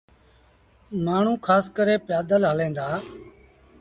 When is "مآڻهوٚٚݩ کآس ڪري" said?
1.03-1.95